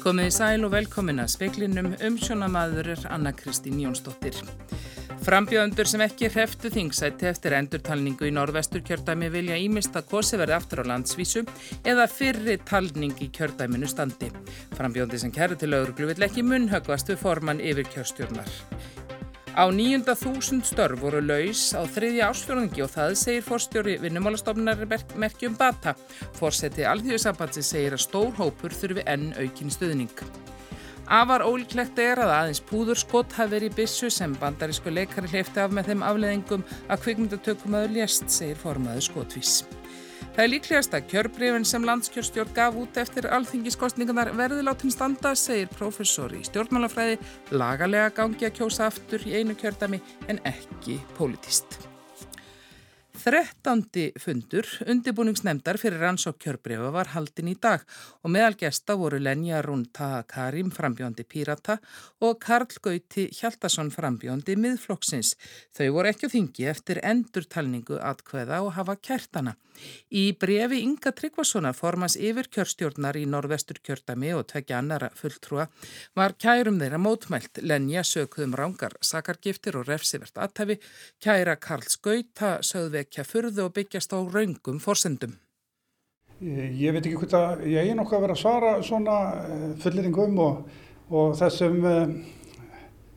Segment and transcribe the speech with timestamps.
[0.00, 4.38] Komið í sæl og velkomin að speiklinum umsjónamaður er Anna Kristín Jónsdóttir.
[5.30, 10.56] Frambjöðundur sem ekki hreftu þingsætti eftir endurtalningu í norvestur kjördæmi vilja ímist að kosi verði
[10.56, 11.44] aftur á landsvísu
[11.86, 14.32] eða fyrri talning í kjördæminu standi.
[14.74, 18.50] Frambjöðundi sem kæri til auðruglu vill ekki munnhöggvast við formann yfir kjörstjórnar.
[19.54, 24.82] Á nýjunda þúsund störf voru laus á þriðja ásfjörðungi og það segir fórstjóri vinnumálastofnar
[25.14, 25.94] merkjum bata.
[26.42, 30.10] Fórseti alþjóðsambandsi segir að stór hópur þurfi enn aukin stuðning.
[31.10, 35.74] Afar ólíklegt er að aðeins púðurskott hafi verið í bissu sem bandarísku leikari hleyfti af
[35.74, 39.56] með þeim afleðingum að kvikmyndatökum aður lést, segir formaður skotvís.
[40.36, 45.66] Það er líklegast að kjörbreyfin sem landskjörstjórn gaf út eftir alþingiskostningarnar verði látin standa, segir
[45.74, 47.18] professor í stjórnmálafræði,
[47.58, 49.98] lagalega gangi að kjósa aftur í einu kjördami
[50.30, 51.89] en ekki politist.
[53.20, 57.82] Þrettandi fundur undibúningsnemdar fyrir rannsók kjörbrefa var haldin í dag
[58.24, 61.76] og meðal gesta voru Lenja Rúnta Karim frambjóndi Pírata
[62.24, 65.34] og Karl Gauti Hjaldarsson frambjóndi miðflokksins.
[65.76, 69.58] Þau voru ekki á þingi eftir endurtalningu atkveða og hafa kærtana.
[70.12, 75.68] Í brefi Inga Tryggvasonar formans yfir kjörstjórnar í norðvestur kjördami og tvekja annara fulltrúa
[76.16, 80.80] var kærum þeirra mótmælt Lenja sökuðum rángar sakargiftir og refsivert aðtæfi,
[81.22, 82.58] kæra Karl Skauta
[83.10, 85.38] sögðvekja furðu og byggjast á raungum forsendum.
[86.40, 90.38] Ég veit ekki hvort að ég er nokkuð að vera að svara svona eh, fulliringum
[90.38, 90.68] og,
[91.10, 92.14] og þessum, eh,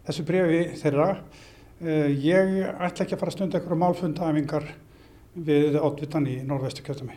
[0.08, 1.23] þessu brefi þeirra.
[1.81, 4.66] Eh, ég ætla ekki að fara að stunda einhverju málfundæfingar
[5.35, 7.16] við ótvitan í norðvestu kjöldami.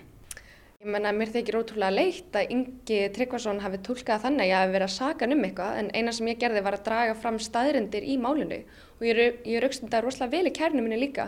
[0.87, 4.75] Ég menna, mér þykir ótrúlega leitt að Ingi Tryggvason hafi tólkað þannig að ég hafi
[4.77, 8.07] verið að saka um eitthvað en eina sem ég gerði var að draga fram staðrindir
[8.07, 8.61] í málinu
[9.01, 9.19] og ég
[9.57, 11.27] er aukstund að rosalega vel í kærnu minni líka.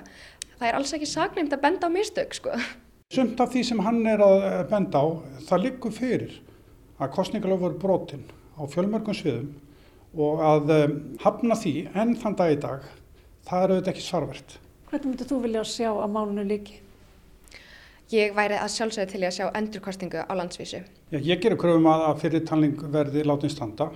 [0.59, 2.55] Það er alls ekki saknæmt að benda á mistök, sko.
[3.15, 5.07] Sumt af því sem hann er að benda á,
[5.47, 6.35] það liggur fyrir
[6.99, 8.25] að kostningalöf voru brotinn
[8.59, 9.53] á fjölmörgum sviðum
[10.19, 12.89] og að um, hafna því enn þann dag í dag,
[13.47, 14.59] það er auðvitað ekki svarvert.
[14.91, 16.81] Hvernig myndir þú vilja sjá að málunum líki?
[18.09, 20.83] Ég væri að sjálfsögðu til að sjá endurkostingu á landsvísu.
[21.13, 23.91] Já, ég gerur kröfum að, að fyrir talning verði látin standa.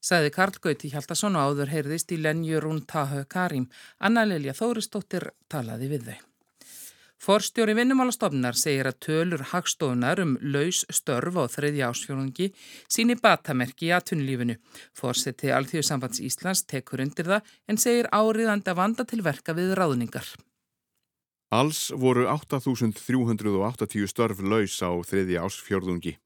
[0.00, 3.68] Saði Karl Gauti Hjaldarsson og áður heyrðist í Lenjurún Tahö Karim.
[4.00, 6.18] Anna Lilja Þóristóttir talaði við þau.
[7.20, 12.46] Forstjóri vinnumálastofnar segir að tölur hagstofunar um laus störf á þriðja ásfjörðungi
[12.88, 14.56] síni batamerki í atunlífinu.
[14.96, 20.24] Fórseti Alþjóðsambands Íslands tekur undir það en segir áriðandi að vanda til verka við ráðningar.
[21.52, 26.16] Alls voru 8.380 störf laus á þriðja ásfjörðungi.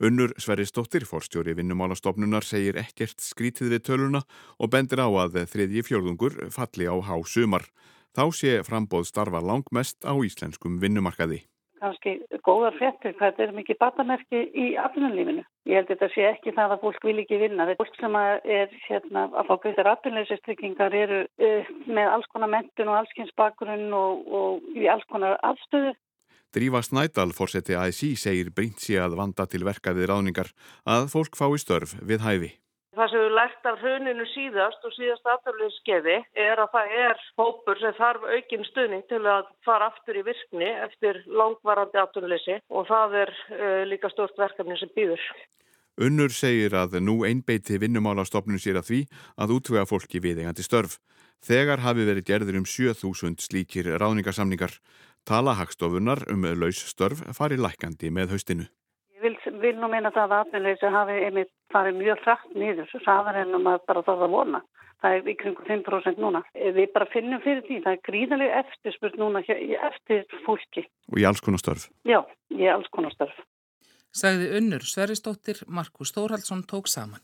[0.00, 4.22] Unnur Sveristóttir, forstjóri vinnumálastofnunar, segir ekkert skrítið við töluna
[4.56, 7.66] og bendir á að þriðji fjörðungur falli á há sumar.
[8.16, 11.42] Þá sé frambóð starfa langmest á íslenskum vinnumarkaði.
[11.84, 15.44] Kanski góðar frettir hvað þetta er mikið batamerki í aftunarlífinu.
[15.68, 17.68] Ég held þetta sé ekki það að fólk vil ekki vinna.
[17.68, 22.52] Þetta er fólk sem er hérna, að fá greiðar aftunarleysistryggingar eru uh, með alls konar
[22.56, 25.92] mentun og allskynnsbakurinn og, og í alls konar afstöðu.
[26.50, 30.48] Drífa Snædal, fórseti ASI, segir brínt sé að vanda til verkaðið ráningar
[30.82, 32.50] að fólk fái störf við hæfi.
[32.98, 37.78] Það sem við lært af hruninu síðast og síðast afturleyskeiði er að það er hópur
[37.78, 43.14] sem þarf aukinn stuðning til að fara aftur í virkni eftir langvarandi afturleysi og það
[43.22, 45.22] er uh, líka stort verkefni sem býður.
[46.02, 49.00] Unnur segir að nú einbeiti vinnumálastofnun sér að því
[49.38, 50.98] að útvega fólki viðengandi störf.
[51.40, 54.74] Þegar hafi verið gerður um 7000 slíkir ráningarsamningar.
[55.28, 58.66] Tala hagstofunar um laus störf fari lækandi með haustinu.
[59.14, 62.94] Ég vil, vil nú meina það að atvinnleysi hafi einmitt farið mjög hrætt nýður,
[63.32, 64.62] er ennum að bara þarf að vona.
[65.00, 66.42] Það er í kringum 5% núna.
[66.54, 69.40] Við bara finnum fyrir því, það er gríðarlega eftirspurt núna
[69.88, 70.84] eftir fólki.
[71.12, 71.86] Og í alls konar störf?
[72.04, 72.20] Já,
[72.52, 73.38] í alls konar störf.
[74.12, 77.22] Sagði unnur Sveristóttir, Markus Þórhaldsson tók saman.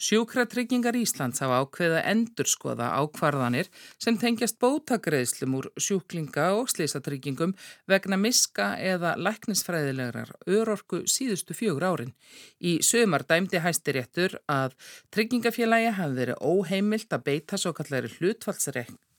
[0.00, 3.68] Sjúkratryggingar Íslands hafa ákveða endurskoða ákvarðanir
[4.02, 7.54] sem tengjast bótagreðslum úr sjúklinga og slísatryggingum
[7.90, 12.16] vegna miska eða læknisfræðilegar örorku síðustu fjögur árin.
[12.58, 14.74] Í sömar dæmdi hæstiréttur að
[15.14, 18.10] tryggingafélagi hafi verið óheimilt að beita svo kallari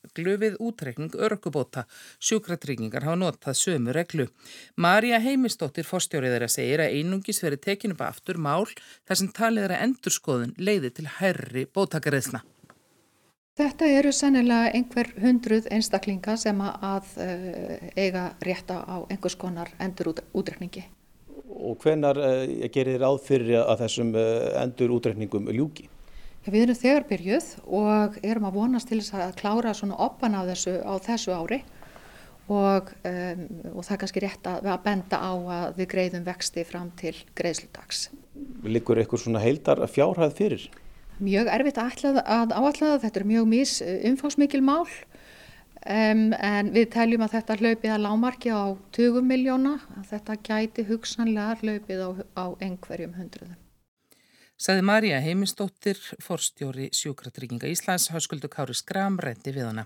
[0.03, 1.85] hlutfallsregn glöfið útrekning örkubóta.
[2.19, 4.27] Sjúkratryggingar hafa notað sömu reglu.
[4.75, 8.65] Marja Heimistóttir fórstjórið er að einungis verið tekinu upp aftur mál
[9.07, 12.43] þar sem talið er að endurskoðun leiði til herri bótakareðsna.
[13.55, 20.09] Þetta eru sannilega einhver hundruð einstaklinga sem að uh, eiga rétta á einhvers konar endur
[20.33, 20.87] útrekningi.
[21.53, 25.92] Og hvenar uh, gerir þér áð fyrir að þessum uh, endur útrekningum ljúki?
[26.43, 30.43] Við erum þegar byrjuð og erum að vonast til þess að klára svona oppan á
[30.49, 31.61] þessu, á þessu ári.
[32.51, 36.65] Og, um, og það er kannski rétt að, að benda á að við greiðum vexti
[36.67, 38.09] fram til greiðsludags.
[38.67, 40.67] Liggur eitthvað svona heildar fjárhæð fyrir?
[41.23, 43.77] Mjög erfitt að, að áallega, þetta er mjög mis
[44.11, 44.83] umfásmikil mál.
[45.83, 50.87] Um, en við teljum að þetta hlaupið að lámarki á 20 miljóna, að þetta gæti
[50.91, 52.09] hugsanlega hlaupið á,
[52.39, 53.62] á einhverjum hundruðum
[54.59, 59.85] sagði Marja Heimistóttir, forstjóri sjúkratrygginga Íslands, hauskuldu Kári Skram, rendi við hana.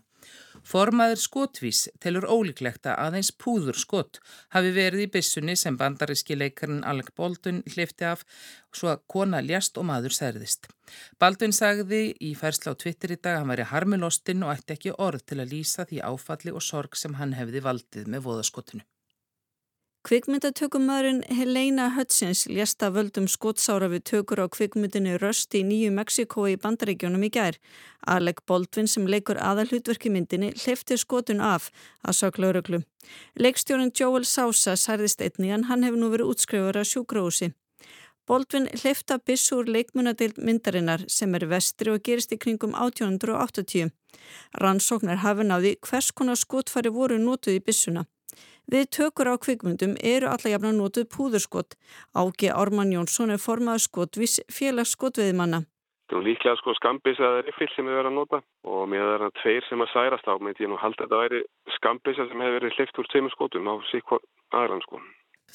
[0.68, 4.20] Formaður skotvís telur ólíklegt að aðeins púður skot
[4.56, 8.26] hafi verið í bissunni sem bandaríski leikarinn Alec Baldwin hlifti af
[8.76, 10.68] svo að kona ljast og maður særðist.
[11.22, 14.98] Baldwin sagði í færsla á Twitter í dag að hann væri harmilostinn og ætti ekki
[15.08, 18.84] orð til að lýsa því áfalli og sorg sem hann hefði valdið með voðaskotinu.
[20.08, 26.54] Kvikmyndatökumæðurinn Helena Hutchins lesta völdum skotsára við tökur á kvikmyndinu Röst í Nýju Mexiko í
[26.64, 27.58] bandaríkjónum í gær.
[28.16, 31.68] Alec Baldwin sem leikur aðalhutverki myndinni hlifti skotun af
[32.08, 32.82] að söglauröglu.
[33.36, 37.52] Leikstjórin Joel Sousa særðist einni en hann hefur nú verið útskrifur að sjúkrahúsi.
[38.28, 43.92] Baldwin hlifta bissur leikmunadeild myndarinnar sem er vestri og gerist í kringum 1880.
[44.64, 48.08] Rannsóknar hafi náði hvers konar skotfari voru nótuð í bissuna.
[48.68, 51.78] Við tökur á kvikmundum eru alla jafna nótuð púðurskott.
[52.12, 55.62] Ági Ármann Jónsson er formað skottvis félags skottviðimanna.
[56.08, 58.40] Það er líklega sko skambis að það er yfir sem við verðum að nota
[58.72, 61.22] og með það það tveir sem að særast á með ég nú haldi að þetta
[61.22, 61.42] væri
[61.76, 64.14] skambis sem hefur verið hlift úr tveimur skottum á sík
[64.56, 65.02] aðran sko.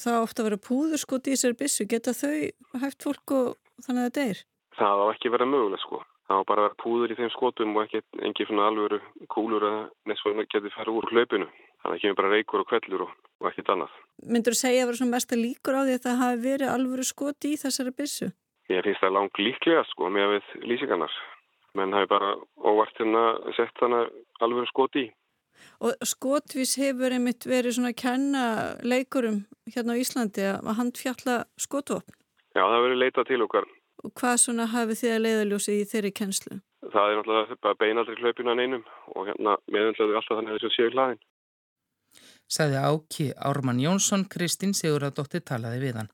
[0.03, 3.49] Það ofta að vera púðurskott í þessari bissu, geta þau hægt fólk og
[3.85, 4.43] þannig að þetta er?
[4.77, 6.01] Það á ekki verið möguleg sko.
[6.29, 9.01] Það á bara að vera púður í þeim skotum og ekki engi svona alvöru
[9.33, 9.79] kúlur að
[10.09, 11.49] nesvað getur fara úr hlaupinu.
[11.83, 13.95] Þannig að kemur bara reykur og kvellur og, og ekkert annað.
[14.23, 16.71] Myndur þú segja að það var mest að líkur á því að það hafi verið
[16.71, 18.29] alvöru skoti í þessari bissu?
[18.71, 21.17] Ég finnst það langt líklega sko með við lýsingarnar.
[21.75, 22.31] Menn hafi bara
[22.63, 23.23] óvart hérna
[23.57, 24.15] sett þannig
[24.45, 25.11] alvöru skoti í.
[25.83, 28.43] Og skotvís hefur einmitt verið svona að kenna
[28.83, 29.43] leikurum
[29.75, 32.15] hérna á Íslandi að handfjalla skotvopn?
[32.55, 33.67] Já, það hefur verið leitað til okkar.
[34.03, 36.57] Og hvað svona hafið þið að leiðaljósi í þeirri kennslu?
[36.93, 38.83] Það er náttúrulega bara beinaldri hlaupinu að neinum
[39.15, 41.21] og hérna meðanlega alltaf þannig að þessu séu hlaðin
[42.53, 46.11] sagði Áki Ármann Jónsson, Kristín Siguradóttir talaði við hann.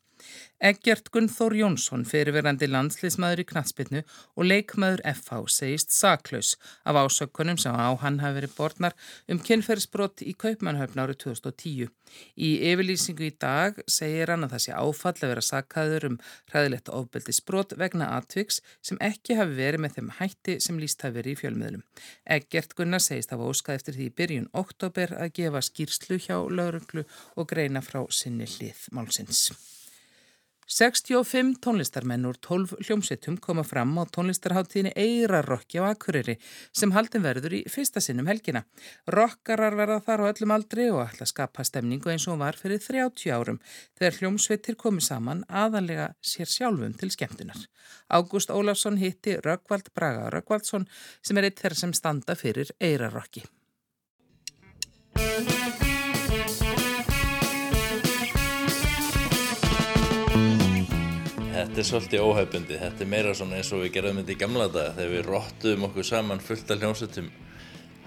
[0.60, 4.02] Eggert Gunnþór Jónsson, fyrirverandi landsliðsmaður í knatsbytnu
[4.36, 8.98] og leikmaður FH segist saklaus af ásökkunum sem á hann hafi verið borðnar
[9.32, 11.94] um kynferðsbrott í Kaupmannhöfn árið 2010.
[12.36, 16.20] Í yfirlýsingu í dag segir hann að það sé áfall að vera sakkaður um
[16.52, 21.38] hræðilegt ofbeldisbrott vegna atviks sem ekki hafi verið með þeim hætti sem líst hafi verið
[21.38, 21.88] í fjölmiðlum.
[22.38, 27.52] Eggert Gunnar segist að óskað eftir því byrjun oktober að gefa skýrslu hjá lauruglu og
[27.54, 29.48] greina frá sinni hlið málsins.
[30.70, 36.36] 65 tónlistarmenn úr 12 hljómsveitum koma fram á tónlistarháttíðinni Eirarrokki á Akureyri
[36.70, 38.62] sem haldin verður í fyrsta sinnum helgina.
[39.10, 42.84] Rokkarar verða þar á öllum aldri og ætla að skapa stemningu eins og var fyrir
[42.86, 43.58] 30 árum
[43.98, 47.66] þegar hljómsveitir komi saman aðalega sér sjálfum til skemmtunar.
[48.14, 50.86] Ágúst Ólafsson hitti Röggvald Braga Röggvaldsson
[51.26, 53.50] sem er eitt þeirra sem standa fyrir Eirarrokki.
[61.60, 64.68] Þetta er svolítið óhaupundi, þetta er meira svona eins og við gerðum þetta í gamla
[64.72, 67.26] daga þegar við róttuðum okkur saman fullt af hljómsveitum.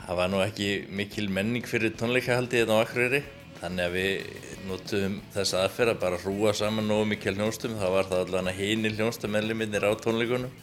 [0.07, 3.21] Það var nú ekki mikil menning fyrir tónleikahaldi hérna á Akureyri
[3.59, 4.31] þannig að við
[4.71, 8.97] notuðum þessa aðferð að bara hrúa saman nógu mikil hljómsveitum þá var það allavega heinir
[8.97, 10.55] hljómsveitamennliminir á tónleikunum.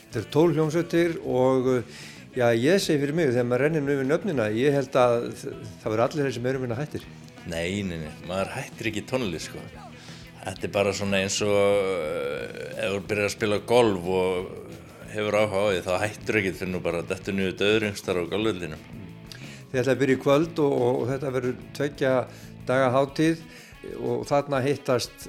[0.00, 1.70] Þetta er tól hljómsveitir og
[2.34, 5.86] já, ég segi fyrir mig þegar maður rennir nú yfir nöfnina, ég held að það
[5.86, 7.06] verður allir þeir sem eru minna hættir.
[7.46, 9.62] Nei, nei, nei, maður hættir ekki tónlist sko.
[10.40, 11.54] Þetta er bara svona eins og
[12.80, 14.48] ef þú byrjar að spila golf og
[15.10, 18.78] hefur áhuga á því þá hættur ekkert fyrir nú bara þetta nýju döðringstar á golvöldinu.
[19.70, 22.14] Þið ætlaði að byrja í kvöld og, og, þetta verður tveikja
[22.70, 23.44] daga háttíð
[24.00, 25.28] og þarna hittast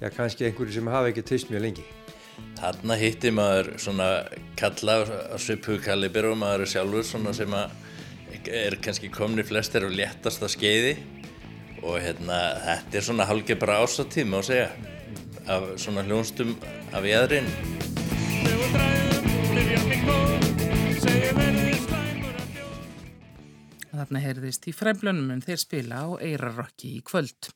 [0.00, 1.84] já, kannski einhverju sem hafa ekki tvist mjög lengi.
[2.58, 4.08] Þarna hitti maður svona
[4.58, 7.54] kalla á svipu kalibir og maður er sjálfur svona sem
[8.48, 10.96] er kannski komni flestir og léttast að skeiði
[11.82, 14.70] og hérna þetta er svona hálfgeð bara ásatíð má segja
[15.48, 16.56] af svona hljónstum
[16.92, 17.48] af jæðrin
[23.98, 27.48] Þarna heyrðist í fræmblönum en þeir spila á Eirarokki í kvöld.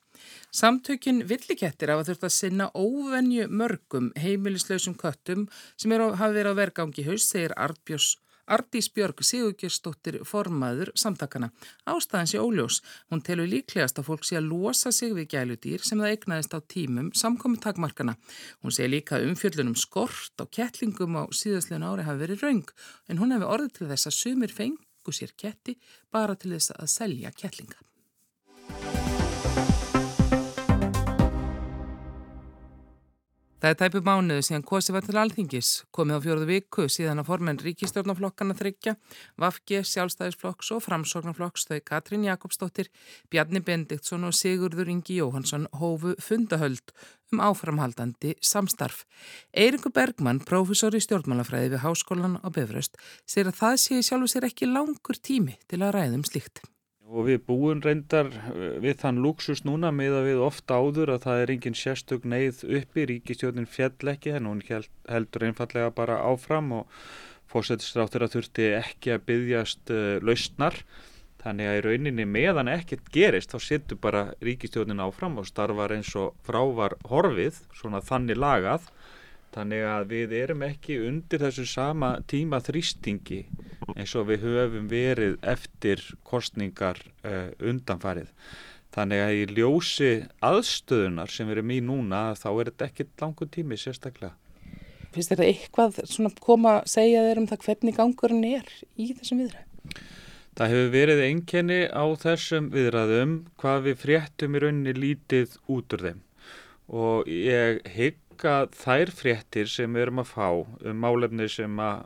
[0.50, 6.60] Samtökin villikettir hafa þurft að sinna óvenju mörgum heimilislausum köttum sem er, hafa verið á
[6.64, 8.16] vergangi haus, segir Arnbjörns
[8.50, 11.52] Ardís Björg Sigurgjörsdóttir formaður samtakana.
[11.86, 12.80] Ástæðan sé óljós.
[13.10, 16.60] Hún telur líklegast að fólk sé að losa sig við gæludýr sem það eignaðist á
[16.74, 18.16] tímum samkomi takmarkana.
[18.62, 22.74] Hún sé líka umfjöllunum skort á kettlingum á síðastlegin ári hafi verið raung
[23.08, 25.78] en hún hefði orðið til þess að sumir fengu sér ketti
[26.10, 29.01] bara til þess að selja kettlinga.
[33.62, 37.28] Það er tæpu mánuðu síðan kosið var til alþingis, komið á fjóruðu viku síðan að
[37.28, 38.96] formenn ríkistjórnaflokkana þryggja,
[39.38, 42.90] Vafge, Sjálfstæðisflokks og Framsóknarflokks þau Katrín Jakobsdóttir,
[43.30, 46.90] Bjarni Bendiktsson og Sigurður Ingi Jóhansson hófu fundahöld
[47.30, 49.04] um áframhaldandi samstarf.
[49.54, 54.50] Eirikur Bergmann, prófessor í stjórnmálafræði við Háskólan á Befraust, segir að það sé sjálfu sér
[54.50, 56.66] ekki langur tími til að ræðum slíkt.
[57.12, 61.26] Og við búum reyndar eh, við þann luxus núna með að við ofta áður að
[61.26, 66.72] það er engin sérstök neyð uppi, ríkistjóðin fjall ekki, en hún heldur einfallega bara áfram
[66.80, 67.02] og
[67.52, 70.80] fórsetistrátur að þurfti ekki að byggjast eh, lausnar.
[71.42, 76.14] Þannig að í rauninni meðan ekkert gerist þá setur bara ríkistjóðin áfram og starfar eins
[76.16, 78.86] og frávar horfið, svona þannig lagað
[79.52, 83.42] Þannig að við erum ekki undir þessu sama tíma þrýstingi
[83.92, 88.30] eins og við höfum verið eftir kostningar uh, undanfarið.
[88.92, 90.12] Þannig að í ljósi
[90.44, 94.34] aðstöðunar sem við erum í núna þá er þetta ekki langur tími sérstaklega.
[95.12, 99.42] Finnst þetta eitthvað svona koma að segja þeir um það hvernig gangurinn er í þessum
[99.44, 100.02] viðræðum?
[100.52, 106.04] Það hefur verið einkenni á þessum viðræðum hvað við fréttum í rauninni lítið út úr
[106.08, 106.20] þeim
[106.92, 110.48] og ég hygg líka þær fréttir sem við erum að fá
[110.88, 112.02] um málefni sem að,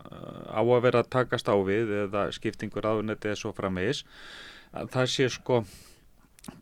[0.51, 4.05] á að vera að takast á við eða skiptingur áðunetti eða svo framvegis
[4.73, 5.63] að það sé sko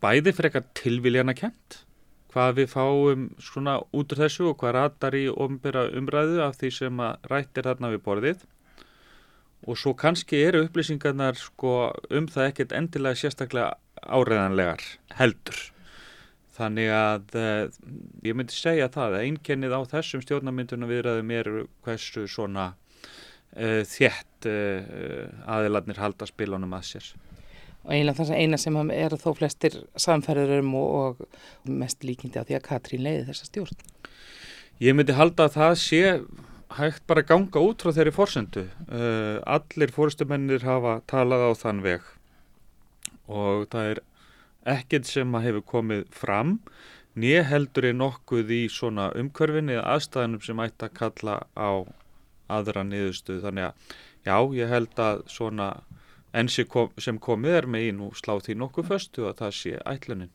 [0.01, 1.85] bæði frekar tilviljana kent
[2.31, 6.71] hvað við fáum svona út úr þessu og hvað ratar í ombera umræðu af því
[6.71, 8.41] sem að rættir þarna við borðið.
[9.65, 14.83] Og svo kannski eru upplýsingarnar sko um það ekkert endilega sérstaklega áreðanlegar
[15.15, 15.74] heldur
[16.55, 17.65] Þannig að uh,
[18.23, 21.49] ég myndi segja það að einkennið á þessum stjórnarmyndunum viðræðum er
[21.83, 27.11] hversu svona uh, þjætt uh, aðiladnir halda spilunum að sér.
[27.85, 32.47] Og eiginlega þess að eina sem er þó flestir samferðurum og, og mest líkindi á
[32.47, 33.85] því að Katrín leiði þessa stjórn.
[34.81, 36.01] Ég myndi halda að það sé
[36.75, 38.65] hægt bara ganga út frá þeirri fórsendu.
[38.89, 42.09] Allir fórstumennir hafa talað á þann veg
[43.29, 44.01] og það er
[44.65, 46.57] ekkert sem að hefur komið fram
[47.15, 51.71] nýja heldur er nokkuð í svona umkörfinni eða aðstæðanum sem ætti að kalla á
[52.51, 53.93] aðra niðurstuð þannig að
[54.25, 55.69] já, ég held að svona
[56.35, 60.33] enn sem komið er með í nú slá því nokkuð föstu að það sé ætlunin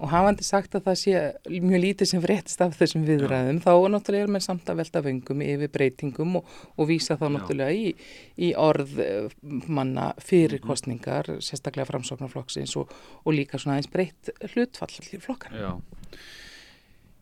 [0.00, 1.22] og hafandi sagt að það sé
[1.60, 5.44] mjög lítið sem fréttist af þessum viðræðum þá er náttúrulega með samt að velta vöngum
[5.44, 7.92] yfir breytingum og, og vísa þá náttúrulega í,
[8.40, 9.28] í orð eh,
[9.68, 10.68] manna fyrir mhm.
[10.70, 12.92] kostningar sérstaklega framsóknarflokksins og,
[13.24, 15.56] og líka svona eins breytt hlutfall í flokkan.
[15.60, 15.72] Já.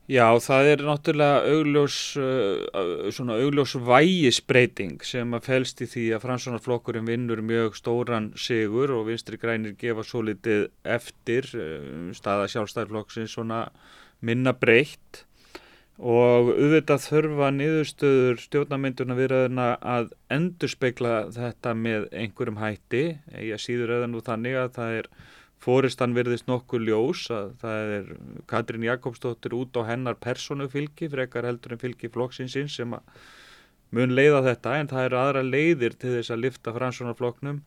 [0.09, 6.23] Já, það er náttúrulega augljós, uh, svona augljós vægisbreyting sem að felst í því að
[6.23, 13.37] fransunarflokkurinn vinnur mjög stóran sigur og vinstri grænir gefa svo litið eftir uh, staða sjálfstæðarflokksins
[13.37, 13.67] svona
[14.25, 15.27] minna breytt.
[16.01, 23.03] Og auðvitað þurfa niðurstöður stjórnamynduna viðraðina að endur spekla þetta með einhverjum hætti,
[23.45, 25.17] ég síður auðan úr þannig að það er
[25.59, 28.11] Fóristan verðist nokkuð ljós að það er
[28.47, 32.95] Katrín Jakobsdóttir út á hennar personu fylgi, frekar heldur en fylgi flokksinsins sem
[33.91, 37.59] mun leiða þetta en það eru aðra leiðir til þess að lifta fransunarfloknum.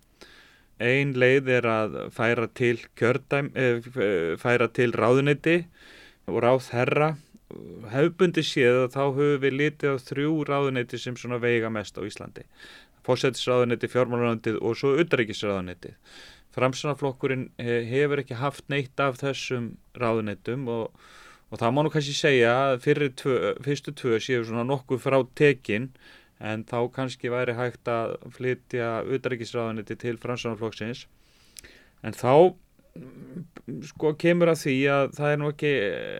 [0.82, 3.84] Ein leið er að færa til, kjördæm, eh,
[4.40, 5.66] færa til ráðuneyti
[6.26, 7.16] og ráð herra.
[7.92, 12.48] Hefbundi séð að þá höfum við litið á þrjú ráðuneyti sem veiga mest á Íslandi.
[13.04, 15.94] Fósettisráðuneyti, fjármálaráðunetið og svo utryggisráðunetið.
[16.52, 21.04] Framsunarflokkurinn eh, hefur ekki haft neitt af þessum ráðuneytum og,
[21.50, 25.90] og það má nú kannski segja að fyrstu tvö séu svona nokkuð frá tekin
[26.42, 31.06] en þá kannski væri hægt að flytja utrækisráðuneyti til Framsunarflokksins
[32.02, 32.52] en þá
[33.88, 35.72] sko kemur að því að það er nú ekki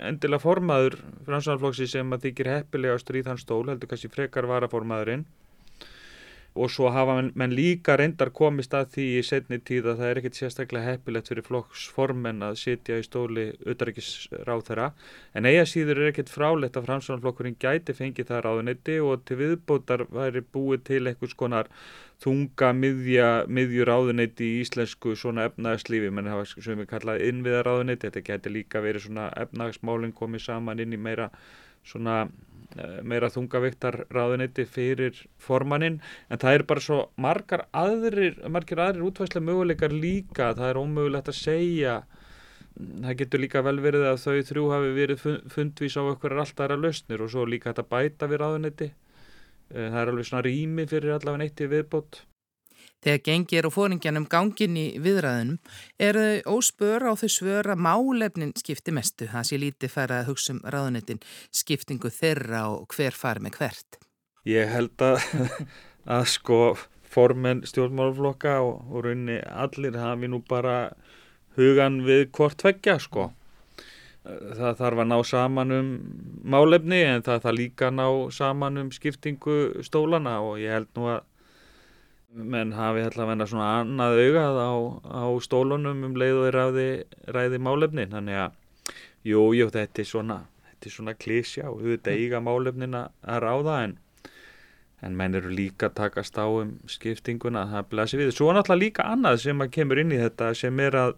[0.09, 0.97] endilega formaður
[1.27, 5.27] Framsunarflokksins sem að þykir heppilega á stríðan stól heldur kannski frekar varaformaðurinn
[6.55, 10.11] og svo hafa menn, menn líka reyndar komist að því í setni tíð að það
[10.11, 14.91] er ekkert sérstaklega heppilegt fyrir flokksformen að sitja í stóli utaríkisráð þeirra
[15.39, 20.07] en eiga síður er ekkert frálegt að framsvonarflokkurinn gæti fengið það ráðunetti og til viðbótar
[20.13, 21.73] væri búið til einhvers konar
[22.23, 28.57] þunga miðjur ráðunetti í íslensku svona efnagslífi menn hafa sem við kallaði innviðaráðunetti þetta geti
[28.59, 31.33] líka verið svona efnagsmálinn komið saman inn í meira
[31.87, 38.83] svona uh, meira þungaviktar ráðuneyti fyrir formannin en það er bara svo margar aðrir, margir
[38.83, 42.03] aðrir útvæslega möguleikar líka, það er ómögulegt að segja
[42.77, 46.81] það getur líka vel verið að þau þrjú hafi verið fundvís á okkur alltaf aðra
[46.81, 48.89] lausnir og svo líka þetta bæta við ráðuneyti.
[49.73, 52.23] Eh, það er alveg svona rými fyrir allavega neitt í viðbót
[53.03, 55.59] Þegar gengi er á fóringjanum gangin í viðræðunum
[55.99, 59.27] er þau óspör á þau svör að málefnin skipti mestu.
[59.33, 63.99] Það sé lítið fara að hugsa um ráðunetin skiptingu þeirra og hver fari með hvert.
[64.47, 65.19] Ég held að,
[66.17, 66.61] að sko
[67.13, 70.93] formen stjórnmálflokka og, og raunni allir hafi nú bara
[71.59, 73.33] hugan við hvort tveggja sko.
[74.23, 75.93] Það þarf að ná saman um
[76.47, 81.11] málefni en það þarf líka að ná saman um skiptingu stólana og ég held nú
[81.11, 81.25] að
[82.33, 84.73] menn hafi allavega svona annað augað á,
[85.05, 86.89] á stólunum um leið og ræði,
[87.29, 88.15] ræði málefnin.
[88.15, 88.57] Þannig að
[89.29, 90.39] jú, jú, þetta er svona
[90.83, 93.99] þetta er svona klísja og auðvitað eiga málefnin að ráða en
[95.03, 98.29] en menn eru líka að takast á um skiptinguna, það blæsi við.
[98.37, 101.17] Svo náttúrulega líka annað sem að kemur inn í þetta sem er að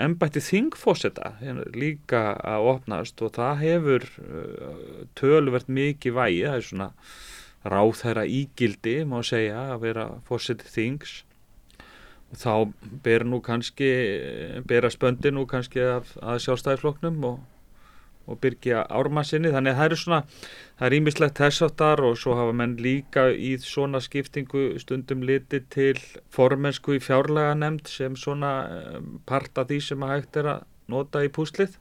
[0.00, 1.34] ennbætti þingfósetta
[1.76, 6.88] líka að opnast og það hefur uh, tölvert mikið vægi, það er svona
[7.64, 11.14] ráð þeirra ígildi má segja að vera fórsetið þings.
[12.32, 12.52] Og þá
[13.04, 13.88] ber nú kannski
[14.68, 17.42] bera spöndi nú kannski að, að sjálfstæðisfloknum og,
[18.24, 20.20] og byrkja ármassinni þannig að það eru svona
[20.78, 25.98] það er ímislegt þessartar og svo hafa menn líka í svona skiptingu stundum liti til
[26.32, 30.68] formensku í fjárlega nefnd sem svona eh, part af því sem að hægt er að
[30.92, 31.76] nota í púslið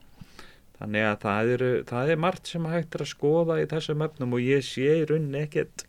[0.81, 4.31] Þannig að það er, það er margt sem hægt er að skoða í þessum öfnum
[4.33, 5.85] og ég sé í rauninni ekkert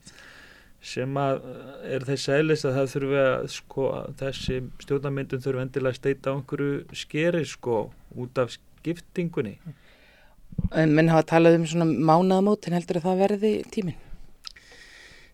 [0.82, 1.46] sem að
[1.94, 3.87] er þess aðlis að það þurfi að sko
[4.20, 7.78] þessi stjórnarmyndun þurfi endilega að steita á einhverju skeri sko
[8.18, 9.54] út af skiptingunni.
[10.76, 13.96] En menn hafa talað um svona mánaðamót en heldur að það verði tímin?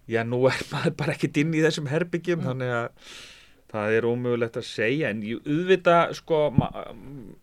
[0.09, 2.49] Já nú er maður bara ekkert inn í þessum herbyggjum mm.
[2.53, 3.17] þannig að
[3.69, 6.45] það er ómögulegt að segja en ég auðvita sko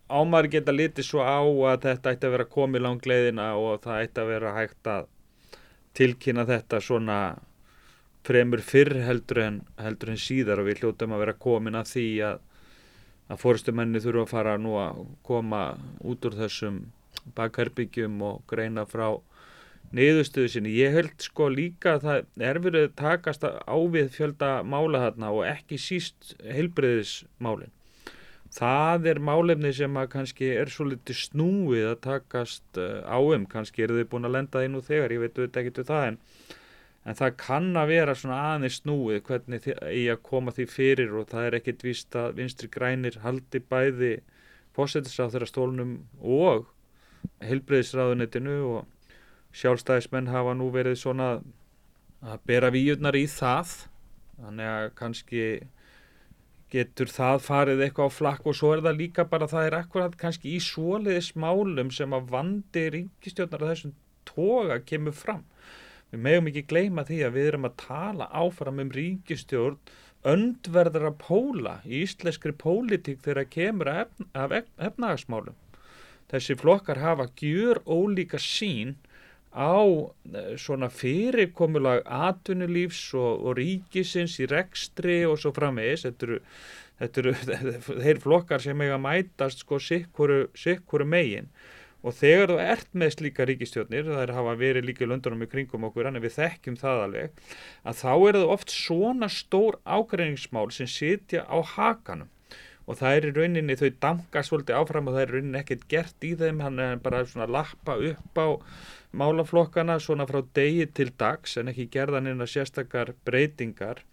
[0.10, 4.22] ámar geta litið svo á að þetta ætti að vera komið langleðina og það ætti
[4.22, 5.08] að vera hægt að
[5.98, 7.20] tilkynna þetta svona
[8.26, 12.08] fremur fyrr heldur en, heldur en síðar og við hljóttum að vera komin að því
[12.30, 12.42] að,
[13.30, 15.62] að fórstumenni þurfa að fara nú að koma
[16.02, 16.82] út úr þessum
[17.38, 19.08] bakherbyggjum og greina frá
[19.96, 20.74] niðurstöðu sinni.
[20.76, 25.46] Ég held sko líka að það er verið takast á við fjölda mála þarna og
[25.50, 27.75] ekki síst heilbreyðismálinn.
[28.56, 33.48] Það er málefni sem að kannski er svo litið snúið að takast eh, á um,
[33.52, 36.06] kannski eru þau búin að lenda inn úr þegar, ég veit auðvitað ekki til það
[36.12, 36.20] en,
[37.04, 41.28] en það kann að vera svona aðeins snúið hvernig ég að koma því fyrir og
[41.34, 44.14] það er ekkit vist að vinstri grænir haldi bæði
[44.76, 46.72] fósettisráð þeirra stólnum og
[47.44, 49.12] heilbreyðisráðunetinu og
[49.56, 51.30] sjálfstæðismenn hafa nú verið svona
[52.26, 53.76] að bera výjurnar í það.
[54.36, 55.44] Þannig að kannski
[56.76, 60.16] getur það farið eitthvað á flakk og svo er það líka bara það er akkurat
[60.22, 65.44] kannski í svoliðis málum sem að vandi ríkistjórnar að þessum toga kemur fram.
[66.12, 69.80] Við megum ekki gleyma því að við erum að tala áfram um ríkistjórn
[70.26, 75.58] öndverðara póla í íslenskri pólitík þegar kemur af efnagasmálum
[76.32, 78.96] þessi flokkar hafa gjur ólíka sín
[79.56, 79.80] á
[80.36, 86.04] eh, svona fyrirkomulag atvinnulífs og, og ríkisins í rekstri og svo framvegis.
[86.10, 86.42] Þetta eru,
[87.00, 87.34] þetta eru
[88.06, 91.50] þeir flokkar sem eiga að mætast sko sikkuru megin.
[92.06, 95.42] Og þegar þú ert með slíka ríkistjónir það er að hafa verið líka í löndunum
[95.42, 97.40] í kringum okkur en við þekkjum það alveg
[97.82, 102.30] að þá er það oft svona stór ágreiningsmál sem sitja á hakanum
[102.86, 105.88] og það er í rauninni, þau damka svolítið áfram og það er í rauninni ekkert
[105.90, 108.48] gert í þeim hann er bara svona lappa upp á
[109.16, 114.04] málaflokkana svona frá degi til dags en ekki gerðan inn að sérstakar breytingar.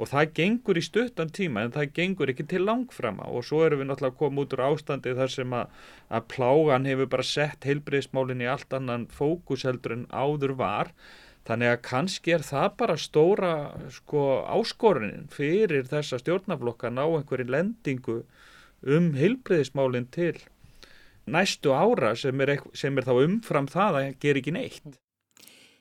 [0.00, 3.26] Og það gengur í stuttan tíma en það gengur ekki til langframa.
[3.28, 5.74] Og svo erum við náttúrulega komið út úr ástandi þar sem að,
[6.08, 10.94] að plágan hefur bara sett heilbreyðsmálinn í allt annan fókus heldur en áður var
[11.48, 13.52] þannig að kannski er það bara stóra
[13.94, 14.24] sko
[14.58, 18.22] áskorunin fyrir þessa stjórnaflokka ná einhverjum lendingu
[18.86, 20.36] um heilbreyðsmálinn til
[21.30, 24.98] næstu ára sem er, sem er þá umfram það að gera ekki neitt.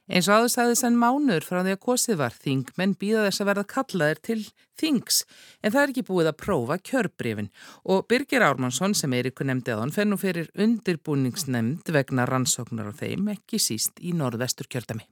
[0.09, 3.43] Eins og áður sagði senn mánur frá því að kosið var þing, menn býða þess
[3.43, 4.37] að verða kallaðir til
[4.81, 5.19] þings,
[5.61, 7.51] en það er ekki búið að prófa kjörbreyfin
[7.93, 13.29] og Birgir Ármannsson sem Eirikur nefndi að hann fennu fyrir undirbúningsnemnd vegna rannsóknar á þeim,
[13.37, 15.05] ekki síst í norðvestur kjördami.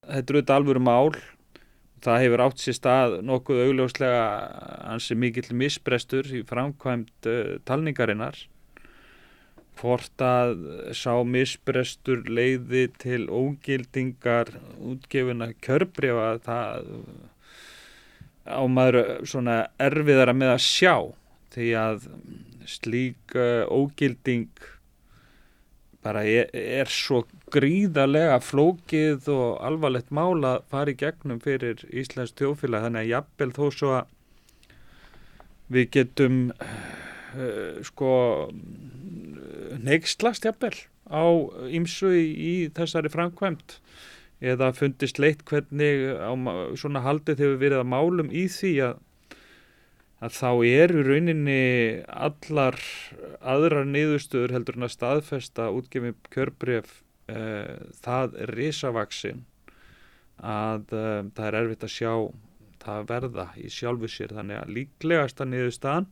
[0.00, 1.10] Þetta eru þetta alvöru mál,
[2.00, 4.22] það hefur átt sér stað nokkuð augljóslega
[4.94, 8.38] ansi mikill misbrestur í framkvæmt uh, talningarinnar.
[9.80, 10.54] Hvort að
[10.96, 16.90] sá misbrestur leiði til ógildingar útgefuna kjörbriða það
[18.48, 20.96] á maður svona erfiðara með að sjá.
[21.52, 22.10] Því að
[22.68, 24.48] slík uh, ógilding
[26.00, 33.04] bara er, er svo gríðarlega flókið og alvarlegt mála fari gegnum fyrir Íslands tjófélag þannig
[33.04, 34.16] að jafnvel þó svo að
[35.70, 38.12] við getum uh, sko
[39.82, 40.74] neykslast jafnvel
[41.10, 41.24] á
[41.70, 43.78] ímsu í, í þessari framkvæmt
[44.40, 46.32] eða fundist leitt hvernig á,
[46.78, 48.94] svona haldið hefur verið að málum í því að,
[50.24, 51.60] að þá eru rauninni
[52.08, 52.78] allar
[53.40, 56.98] aðrar niðurstöður heldur en að staðfesta útgefið kjörbreyf
[58.04, 59.44] það er risavaksin
[60.40, 62.12] að eh, það er erfitt að sjá
[62.80, 64.34] það verða í sjálfu sér.
[64.38, 66.08] Þannig að líklegasta niðurstaðan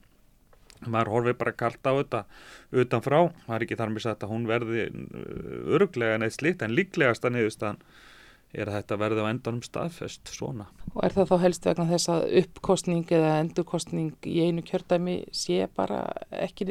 [0.87, 2.21] maður horfið bara kallt á þetta
[2.71, 4.85] utanfrá, það er ekki þar með að hún verði
[5.75, 7.81] öruglega neitt slitt en líklegasta niðurstaðan
[8.57, 10.69] er þetta verði á endanum staðfest svona.
[10.95, 15.69] Og er það þá helst vegna þess að uppkostning eða endurkostning í einu kjördæmi sé
[15.77, 16.01] bara
[16.33, 16.67] ekki,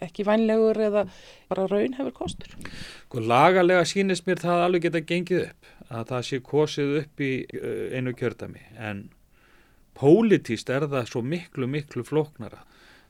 [0.00, 1.04] ekki vænlegur eða
[1.50, 2.56] bara raun hefur kostur?
[2.56, 7.24] Og sko, lagalega sínist mér það alveg geta gengið upp að það sé kosið upp
[7.26, 9.04] í eh, einu kjördæmi en
[9.98, 12.64] pólitíst er það svo miklu miklu flóknara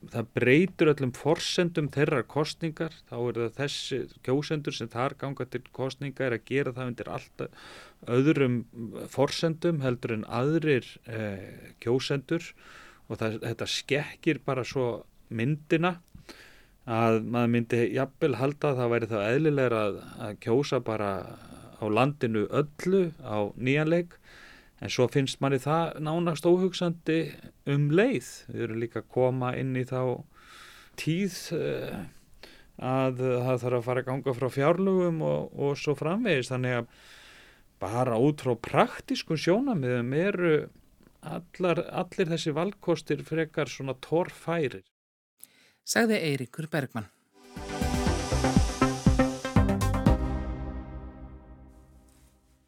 [0.09, 5.63] það breytur öllum forsendum þeirra kostningar, þá er það þessi kjósendur sem þar ganga til
[5.77, 7.73] kostninga er að gera það undir alltaf
[8.17, 8.57] öðrum
[9.13, 12.53] forsendum heldur en aðrir eh, kjósendur.
[13.11, 14.89] Og það, þetta skekkir bara svo
[15.29, 15.97] myndina
[16.91, 21.11] að maður myndi jafnvel halda að það væri þá eðlilega að, að kjósa bara
[21.81, 24.17] á landinu öllu á nýjanleik
[24.81, 27.19] En svo finnst manni það nánast óhugsandi
[27.69, 28.31] um leið.
[28.49, 30.01] Við erum líka að koma inn í þá
[31.01, 32.01] tíð uh,
[32.81, 36.51] að það þarf að fara að ganga frá fjárlugum og, og svo framvegis.
[36.53, 36.93] Þannig að
[37.81, 40.55] bara út frá praktískun sjónamiðum eru
[41.21, 44.85] allar, allir þessi valkostir frekar svona torfærir.
[45.85, 47.09] Sagði Eirikur Bergmann.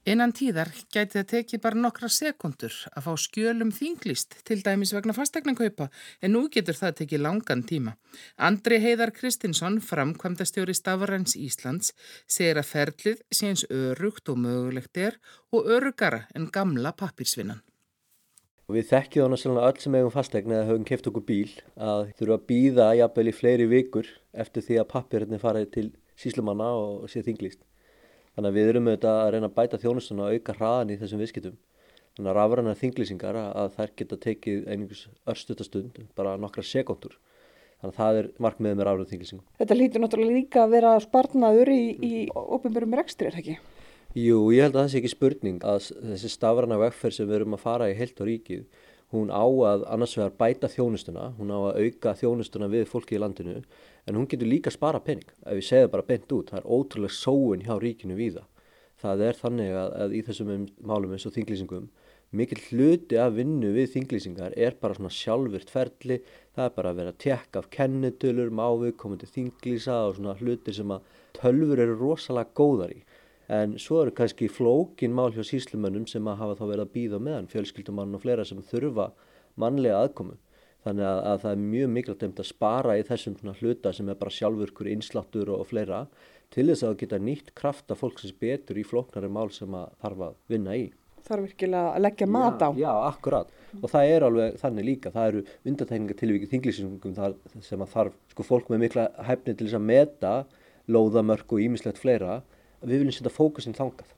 [0.02, 5.14] Innan tíðar gæti það tekið bara nokkra sekundur að fá skjölum þinglist til dæmis vegna
[5.14, 5.86] fastegnarkaupa
[6.18, 7.92] en nú getur það tekið langan tíma.
[8.34, 11.94] Andri Heiðar Kristinsson, framkvæmdastjóri Stafaræns Íslands,
[12.26, 15.20] segir að ferlið sé eins örugt og mögulegt er
[15.54, 17.62] og örugara en gamla pappirsvinnan.
[18.72, 22.40] Við þekkjum þannig að öll sem hefum fastegna eða höfum keft okkur bíl að þurfa
[22.40, 27.22] að býða jafnvel í fleiri vikur eftir því að pappirinn farið til síslumanna og sé
[27.22, 27.62] þinglist.
[28.32, 31.20] Þannig að við erum auðvitað að reyna að bæta þjónustuna og auka hraðan í þessum
[31.20, 31.58] viðskiptum.
[32.12, 37.18] Þannig að rafræna þinglýsingar að þær geta tekið einhvers örstutastund, bara nokkra sekundur.
[37.82, 39.46] Þannig að það er markmiðið með rafræna þinglýsingum.
[39.60, 43.58] Þetta lítur náttúrulega líka að vera spartnaður í, í ofinbjörnum rekstri, er það ekki?
[44.12, 47.56] Jú, ég held að það sé ekki spurning að þessi stafræna vegferð sem við erum
[47.56, 48.64] að fara í heilt á ríkið,
[49.12, 53.20] hún á að annars vegar bæta þjónustuna, hún á að auka þjónustuna við fólki í
[53.22, 56.70] landinu en hún getur líka spara pening ef við segðum bara bent út, það er
[56.76, 58.48] ótrúlega sóun hjá ríkinu við það.
[59.02, 60.50] Það er þannig að, að í þessum
[60.86, 61.90] málum eins og þinglýsingum
[62.32, 66.16] mikil hluti af vinnu við þinglýsingar er bara svona sjálfvirt ferli,
[66.56, 70.36] það er bara að vera að tekka af kennitölur, mávið, komið til þinglýsa og svona
[70.40, 73.02] hluti sem að tölfur eru rosalega góðar í.
[73.52, 77.20] En svo eru kannski flókin mál hjá síslumönnum sem að hafa þá verið að býða
[77.26, 79.10] meðan fjölskyldumann og fleira sem þurfa
[79.60, 80.38] mannlega aðkomu.
[80.82, 84.34] Þannig að, að það er mjög mikilvægt að spara í þessum hluta sem er bara
[84.34, 86.06] sjálfurkur, innsláttur og, og fleira
[86.52, 90.34] til þess að geta nýtt krafta fólksins betur í flóknari mál sem að þarf að
[90.52, 90.88] vinna í.
[91.30, 92.68] Er virkilega að leggja mat á.
[92.74, 93.52] Já, já, akkurat.
[93.78, 95.12] Og það er alveg þannig líka.
[95.14, 97.14] Það eru undatækningar tilvíkið þinglýsingum
[97.62, 100.32] sem að þarf sko, fólk með mikla hæfni til þess að meta
[100.92, 102.40] lóðamörk og ímislegt fleira.
[102.82, 104.10] Við viljum setja fókusin þangað.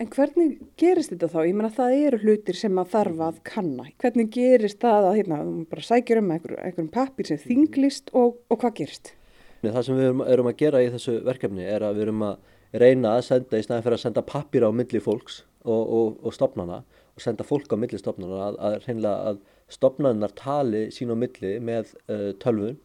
[0.00, 1.40] En hvernig gerist þetta þá?
[1.44, 3.84] Ég menna það eru hlutir sem að þarf að kanna.
[4.00, 8.62] Hvernig gerist það að hérna, bara sækjur um einhver, einhverjum pappir sem þinglist og, og
[8.62, 9.12] hvað gerist?
[9.60, 12.56] Það sem við erum, erum að gera í þessu verkefni er að við erum að
[12.80, 16.32] reyna að senda í snæðin fyrir að senda pappir á milli fólks og, og, og
[16.32, 16.78] stopnana
[17.12, 21.58] og senda fólk á milli stopnana að, að reynlega að stopnanar tali sín á milli
[21.60, 22.78] með uh, tölvun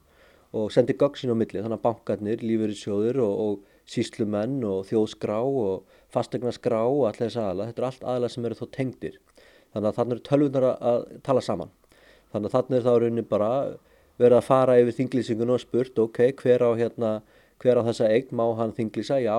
[0.56, 5.98] og sendi gögg sín á milli þannig að bankarnir, lífeyrissjóður og síslumenn og þjóðskrá og
[6.14, 9.20] fastegnaskrá og allir þess aðala, þetta er allt aðala sem eru þó tengdir.
[9.74, 11.74] Þannig að þannig eru tölvunar að tala saman.
[12.34, 13.50] Þannig að þannig er þá rauninni bara
[14.22, 17.12] verið að fara yfir þinglýsingun og spurt, ok, hver á, hérna,
[17.62, 19.20] hver á þessa eign má hann þinglýsa?
[19.24, 19.38] Já,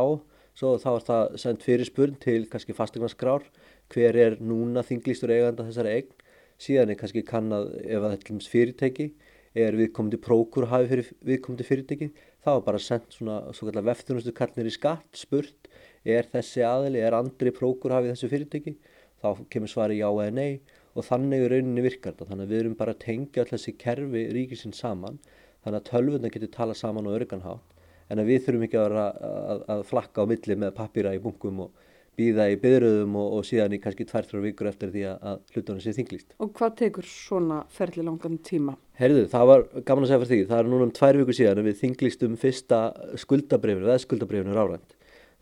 [0.56, 3.48] svo þá er það sendt fyrir spurn til kannski fastegnaskrár,
[3.92, 6.12] hver er núna þinglýstur eiganda þessari eign?
[6.60, 9.10] Síðan er kannski kannad ef það er fyrirtæki,
[9.56, 12.08] er viðkomandi prókur hafi fyrir viðkomandi fyrirtæki
[12.44, 15.70] þá er bara sendt svona svo kallar vefþjónustu kallnir í skatt spurt
[16.04, 18.76] er þessi aðili, er andri prókur hafið þessu fyrirtæki
[19.22, 20.60] þá kemur svari já eða nei
[20.96, 23.76] og þannig er rauninni virkar þetta þannig að við erum bara að tengja alltaf þessi
[23.80, 25.18] kerfi ríkisins saman
[25.64, 27.74] þannig að tölvuna getur tala saman og örganhátt
[28.12, 31.64] en að við þurfum ekki að, að, að flakka á milli með pappýra í bunkum
[31.66, 31.84] og
[32.16, 35.92] býða í byðröðum og, og síðan í kannski tvær-þrjár vikur eftir því að, hlutunum sé
[35.96, 36.36] þinglýst.
[36.40, 38.76] Og hvað tekur svona ferli langan tíma?
[38.96, 41.66] Herðu, það var gaman að segja fyrir því, það er núna um tvær vikur síðan
[41.66, 42.78] við þinglýstum fyrsta
[43.20, 44.94] skuldabrifinu, veðskuldabrifinu rárænt.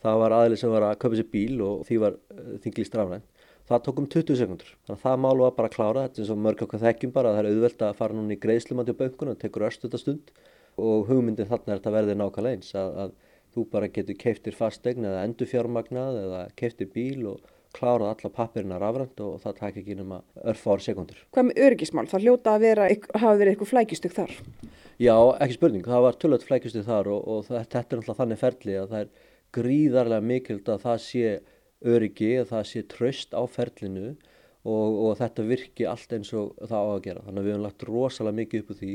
[0.03, 3.29] Það var aðlið sem var að köpa sér bíl og því var eh, þinglýst rárænt.
[3.71, 6.33] Það tók um 20 sekundur, þannig að það málu var bara að klára, þetta eins
[6.35, 9.01] og mörg okkar þekkjum bara að það er auðvelt að fara núna í greiðslumandi á
[9.01, 10.35] bankuna, það tekur örstuða stund
[10.75, 13.15] og hugmyndin þarna er þetta verði nákvæmlega eins að, að
[13.55, 19.21] þú bara getur keiftir fastegn eða endurfjármagnað eða keiftir bíl og klárað alla pappirina rafrænt
[19.25, 21.21] og það takk ekki nema örf ár sekundur.
[21.35, 22.07] Hvað með örgismál?
[22.11, 24.35] Það hljóta að vera, hafa verið eitthvað flækjustug þar?
[25.03, 25.87] Já, ekki spurning.
[25.89, 29.33] Það var tölvöld flækjustug þar og, og þetta er náttúrulega þannig ferli að það er
[29.55, 31.35] gríðarlega mikild að það sé
[31.85, 34.15] öryggi, að það sé tröst á ferlinu
[34.65, 37.25] og, og þetta virki allt eins og það á að gera.
[37.27, 38.95] Þannig að við hefum lagt rosalega mikið upp úr því,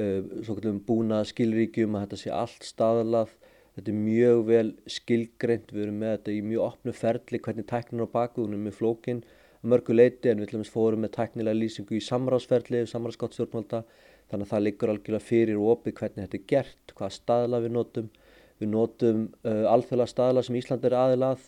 [0.00, 3.36] uh, svo kallum búnað skilríkjum að þetta sé allt staðalað
[3.76, 8.06] Þetta er mjög vel skilgreint, við erum með þetta í mjög opnu ferli hvernig tæknin
[8.08, 9.20] á bakvöðunum er flókin
[9.60, 13.82] að mörgu leiti en við ætlum að fórum með tæknilega lýsingu í samráðsferli, samráðskáttstjórnvalda
[14.30, 17.76] þannig að það liggur algjörlega fyrir og opið hvernig þetta er gert, hvaða staðla við
[17.76, 18.10] notum.
[18.56, 21.46] Við notum uh, alþjóðlega staðla sem Ísland er aðilað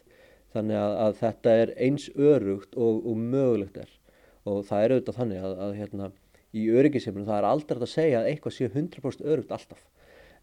[0.52, 3.94] þannig að, að þetta er eins örugt og, og mögulegt er.
[4.44, 6.10] Og það er auðvitað þannig að, að hérna,
[6.52, 9.80] í öryggisefnum það er aldrei að segja að eitthvað sé 100% örugt alltaf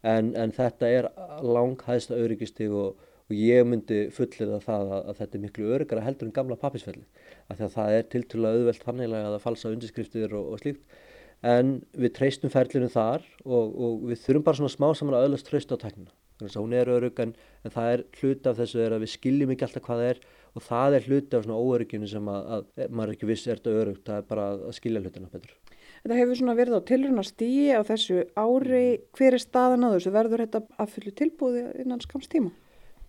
[0.06, 1.08] en, en þetta er
[1.42, 6.04] langhæðsta öryggistig og, og ég myndi fullið að það að, að þetta er miklu öryggara
[6.06, 7.04] heldur en gamla pappisfelli
[7.48, 11.02] af því að það er tilturlega auðvelt þannig að falsa undirskriftir og, og slíkt.
[11.46, 15.50] En við treystum ferlinu þar og, og við þurfum bara svona smá saman að öðlast
[15.50, 16.14] treyst á tæknina.
[16.36, 19.12] Þannig að hún er örygg en, en það er hluti af þessu er að við
[19.14, 20.18] skiljum ekki alltaf hvað það er
[20.56, 23.76] og það er hluti af svona óörygginu sem að, að maður ekki viss er þetta
[23.82, 25.54] öryggt, það er bara að skilja hlutina betur.
[26.02, 28.84] Þetta hefur svona verið á tilruna stíi á þessu ári.
[29.16, 30.14] Hver er staðan að þessu?
[30.14, 32.52] Verður þetta að fullu tilbúði innan skams tíma?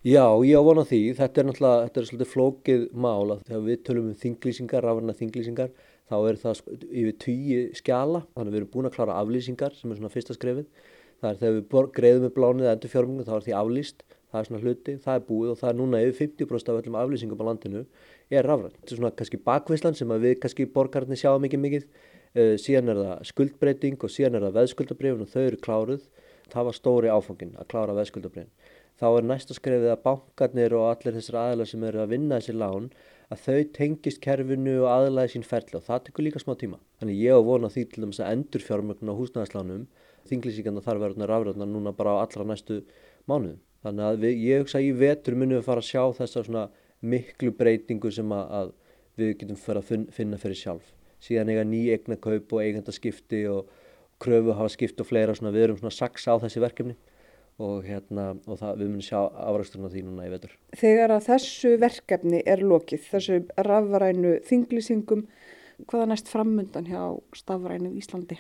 [0.08, 1.02] Já, ég á vona því.
[1.18, 5.16] Þetta er náttúrulega, þetta er svolítið flókið mál að þegar við tölum um þinglýsingar, rafræna
[5.18, 5.72] þinglýsingar,
[6.08, 8.22] þá er það sko yfir tíu skjala.
[8.38, 10.70] Þannig við erum búin að klára aflýsingar sem er svona fyrsta skrefið.
[11.18, 14.06] Það er þegar við greiðum með blánið endur fjármungu þá er því aflýst.
[14.28, 16.98] Það er svona hluti, það er búið og það er núna yfir 50% af öllum
[17.00, 17.84] aflýsingum á landinu
[18.28, 18.76] er rafrænt.
[18.76, 21.86] Þetta er svona kannski bakvislan sem við kannski borgarnir sjáum mikið mikið
[22.62, 26.08] síðan er það skuldbreyting og síðan er það veðskuldabrifin og þau eru kláruð.
[26.48, 28.52] Það var stóri áfangin að klára veðskuldabrifin.
[28.98, 32.56] Þá er næsta skrefið að bankarnir og allir þessar aðlar sem eru að vinna þessi
[32.58, 32.88] lán
[33.30, 36.80] að þau tengist kerfinu og aðlæði sín ferli og það tekur líka smá tíma.
[37.02, 39.86] Þannig ég á vona því til þess að endur fjármögn á húsnæðislánum,
[40.32, 42.82] þinglýsingarna þarf verðurna rafræðna núna bara á allra næstu
[43.30, 43.62] mánuðum.
[43.86, 46.68] Þannig að við, ég hugsa að í vetur munum við fara að sjá þessa
[47.06, 48.74] miklu breytingu sem að, að
[49.22, 53.70] við getum fyrir að finna fyrir sjálf síðan eiga ný eigna kaup og eigandaskipti og
[54.22, 56.98] kröfu hafa skipt og fleira svona, við erum svona saks á þessi verkefni
[57.58, 60.54] og, hérna, og það, við munum sjá afræksturinn á því núna í vetur.
[60.78, 65.26] Þegar að þessu verkefni er lokið, þessu rafrænu þinglýsingum,
[65.90, 67.02] hvaða næst framundan hjá
[67.38, 68.38] stafrænu Íslandi?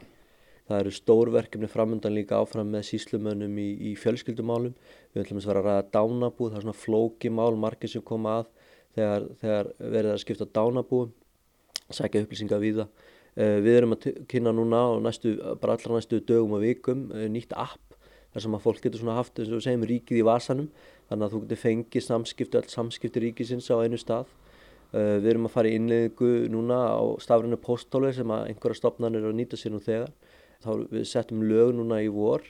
[0.67, 4.73] Það eru stór verkefni framundan líka áfram með síslumönnum í, í fjölskyldumálum.
[5.15, 8.49] Við ætlum að vera að ræða dánabúð, það er svona flókimál, margir sem koma að
[8.97, 11.13] þegar, þegar verið að skipta dánabúðum
[11.93, 13.05] sækja upplýsingar við það.
[13.37, 17.27] Uh, við erum að kynna núna á næstu, bara allra næstu dögum og vikum uh,
[17.29, 17.95] nýtt app
[18.33, 20.67] þar sem að fólk getur svona haft, eins og segjum, ríkið í vasanum
[21.07, 24.29] þannig að þú getur fengið samskipti, allt samskipti ríkisins á einu stað.
[24.93, 29.23] Uh, við erum að fara í innlegingu núna á stafrinu postólu sem að einhverja stopnarnir
[29.23, 30.13] eru að nýta sér nú þegar.
[30.63, 32.45] Þá við settum lög núna í vor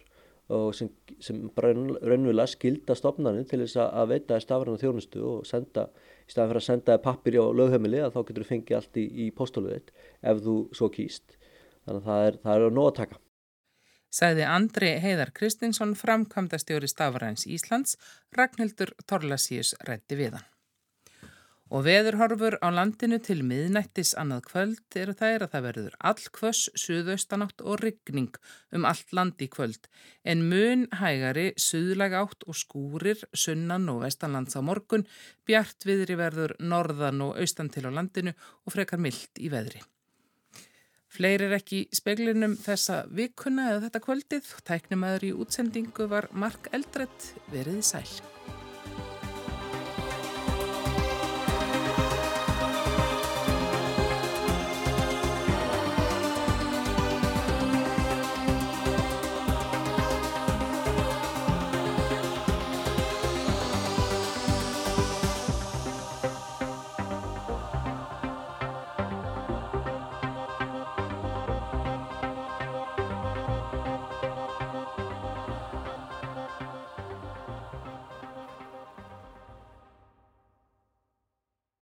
[0.54, 5.90] og sem, sem bara raunverulega skilda stopnarnir til þess að veita stafrinu þjónustu og senda
[6.28, 9.06] í staðan fyrir að senda pappir á lögheimili að þá getur þú fengið allt í,
[9.08, 11.38] í postóluðitt ef þú svo kýst.
[11.88, 13.22] Þannig að það er, það er að nóg að taka.
[14.18, 17.98] Sæði Andri Heiðar Kristinsson framkvæmdastjóri Stafræns Íslands,
[18.36, 20.48] Ragnhildur Torlasíus rætti við hann.
[21.68, 27.64] Og veðurhorfur á landinu til miðnættis annað kvöld eru þær að það verður allkvöss, suðaustanátt
[27.64, 28.40] og ryggning
[28.72, 29.90] um allt land í kvöld.
[30.24, 35.04] En mun hægari, suðlega átt og skúrir, sunnan og vestanlands á morgun,
[35.44, 38.32] bjart viðri verður norðan og austan til á landinu
[38.64, 39.84] og frekar myllt í veðri.
[41.18, 44.54] Fleiri er ekki speglinum þessa vikuna eða þetta kvöldið.
[44.68, 48.08] Tæknumæður í útsendingu var Mark Eldredd verið sæl.